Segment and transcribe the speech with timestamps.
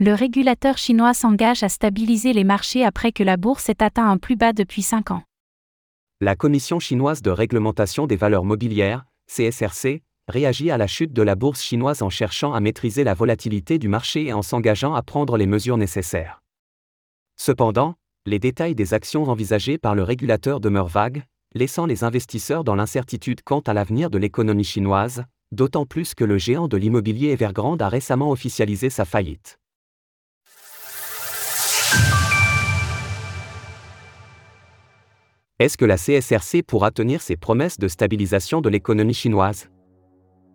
[0.00, 4.16] Le régulateur chinois s'engage à stabiliser les marchés après que la bourse ait atteint un
[4.16, 5.24] plus bas depuis 5 ans.
[6.20, 11.34] La Commission chinoise de réglementation des valeurs mobilières, CSRC, réagit à la chute de la
[11.34, 15.36] bourse chinoise en cherchant à maîtriser la volatilité du marché et en s'engageant à prendre
[15.36, 16.42] les mesures nécessaires.
[17.34, 21.24] Cependant, les détails des actions envisagées par le régulateur demeurent vagues,
[21.56, 26.38] laissant les investisseurs dans l'incertitude quant à l'avenir de l'économie chinoise, d'autant plus que le
[26.38, 29.58] géant de l'immobilier Evergrande a récemment officialisé sa faillite.
[35.60, 39.68] Est-ce que la CSRC pourra tenir ses promesses de stabilisation de l'économie chinoise?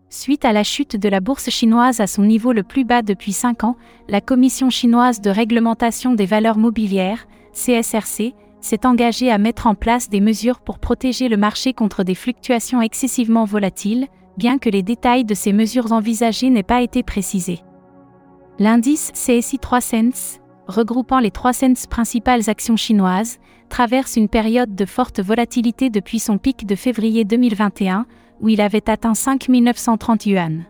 [0.10, 3.34] Suite à la chute de la bourse chinoise à son niveau le plus bas depuis
[3.34, 3.76] 5 ans,
[4.08, 10.10] la Commission chinoise de réglementation des valeurs mobilières, CSRC, s'est engagée à mettre en place
[10.10, 14.08] des mesures pour protéger le marché contre des fluctuations excessivement volatiles,
[14.38, 17.60] bien que les détails de ces mesures envisagées n'aient pas été précisés.
[18.58, 25.90] L'indice CSI 300, regroupant les 300 principales actions chinoises, traverse une période de forte volatilité
[25.90, 28.06] depuis son pic de février 2021,
[28.42, 30.66] où il avait atteint 5 930 yuan.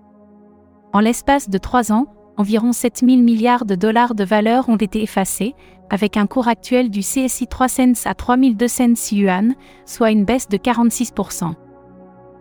[0.94, 5.02] En l'espace de trois ans, environ 7 000 milliards de dollars de valeur ont été
[5.02, 5.56] effacés,
[5.90, 11.54] avec un cours actuel du CSI 300 à 3200 yuan, soit une baisse de 46%.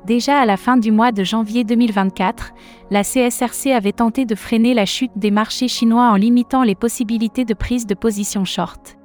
[0.06, 2.52] Déjà à la fin du mois de janvier 2024,
[2.90, 7.44] la CSRC avait tenté de freiner la chute des marchés chinois en limitant les possibilités
[7.44, 8.96] de prise de position short.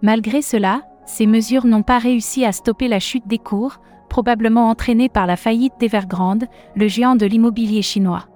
[0.00, 5.10] Malgré cela, ces mesures n'ont pas réussi à stopper la chute des cours, probablement entraînée
[5.10, 8.26] par la faillite d'Evergrande, le géant de l'immobilier chinois.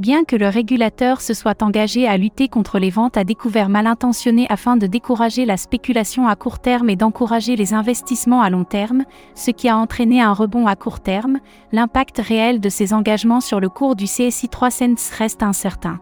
[0.00, 3.86] Bien que le régulateur se soit engagé à lutter contre les ventes à découvert mal
[3.86, 8.64] intentionnées afin de décourager la spéculation à court terme et d'encourager les investissements à long
[8.64, 9.04] terme,
[9.36, 11.38] ce qui a entraîné un rebond à court terme,
[11.70, 16.00] l'impact réel de ces engagements sur le cours du CSI 300 reste incertain.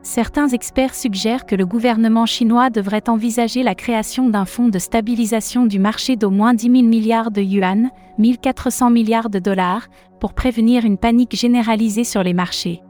[0.00, 5.66] Certains experts suggèrent que le gouvernement chinois devrait envisager la création d'un fonds de stabilisation
[5.66, 9.88] du marché d'au moins 10 000 milliards de yuan, 1400 milliards de dollars,
[10.20, 12.83] pour prévenir une panique généralisée sur les marchés.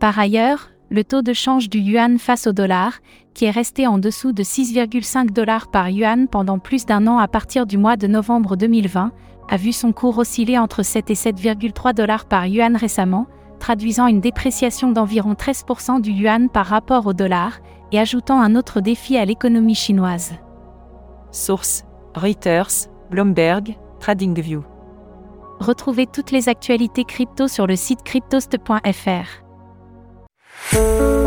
[0.00, 3.00] Par ailleurs, le taux de change du yuan face au dollar,
[3.32, 7.26] qui est resté en dessous de 6,5 dollars par yuan pendant plus d'un an à
[7.26, 9.12] partir du mois de novembre 2020,
[9.48, 13.26] a vu son cours osciller entre 7 et 7,3 dollars par yuan récemment,
[13.58, 17.60] traduisant une dépréciation d'environ 13% du yuan par rapport au dollar,
[17.92, 20.34] et ajoutant un autre défi à l'économie chinoise.
[21.30, 21.84] Source
[22.14, 24.62] Reuters, Bloomberg, TradingView.
[25.60, 29.43] Retrouvez toutes les actualités crypto sur le site cryptost.fr.
[30.74, 31.23] Música